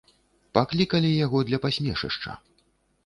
[0.57, 2.31] Паклікалі яго для пасмешышча.